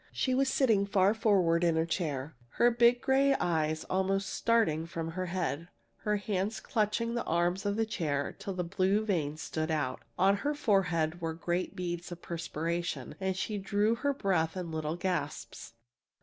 She 0.11 0.33
was 0.33 0.49
sitting 0.49 0.87
far 0.87 1.13
forward 1.13 1.63
in 1.63 1.75
her 1.75 1.85
chair, 1.85 2.33
her 2.53 2.71
big 2.71 3.01
gray 3.01 3.35
eyes 3.35 3.83
almost 3.83 4.31
starting 4.31 4.87
from 4.87 5.11
her 5.11 5.27
head, 5.27 5.67
her 5.97 6.17
hands 6.17 6.59
clutching 6.59 7.13
the 7.13 7.23
arms 7.25 7.67
of 7.67 7.75
the 7.75 7.85
chair 7.85 8.35
till 8.39 8.55
the 8.55 8.63
blue 8.63 9.05
veins 9.05 9.43
stood 9.43 9.69
out. 9.69 10.01
On 10.17 10.37
her 10.37 10.55
forehead 10.55 11.21
were 11.21 11.35
great 11.35 11.75
beads 11.75 12.11
of 12.11 12.19
perspiration, 12.19 13.13
and 13.19 13.37
she 13.37 13.59
drew 13.59 13.93
her 13.93 14.11
breath 14.11 14.57
in 14.57 14.71
little 14.71 14.95
gasps. 14.95 15.73